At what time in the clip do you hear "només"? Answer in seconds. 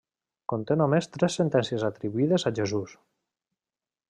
0.81-1.09